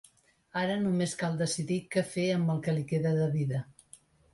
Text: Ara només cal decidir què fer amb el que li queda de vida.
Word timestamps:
Ara 0.61 0.77
només 0.85 1.13
cal 1.21 1.37
decidir 1.43 1.79
què 1.97 2.05
fer 2.17 2.27
amb 2.41 2.53
el 2.59 2.67
que 2.67 2.79
li 2.81 2.91
queda 2.95 3.17
de 3.23 3.33
vida. 3.41 3.67